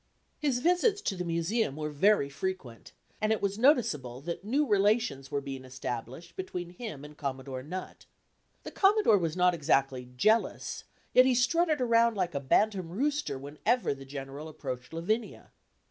[0.39, 5.29] His visits to the Museum were very frequent, and it was noticeable that new relations
[5.29, 8.07] were being established between him and Commodore Nutt.
[8.63, 13.93] The Commodore was not exactly jealous, yet he strutted around like a bantam rooster whenever
[13.93, 15.51] the General approached Lavinia.